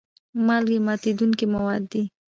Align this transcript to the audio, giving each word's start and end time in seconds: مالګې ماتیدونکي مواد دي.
مالګې 0.45 0.77
ماتیدونکي 0.85 1.45
مواد 1.53 1.83
دي. 1.91 2.03